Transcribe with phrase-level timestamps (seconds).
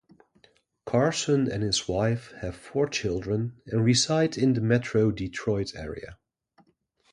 [0.83, 6.17] Carson and his wife have four children and reside in the Metro Detroit area.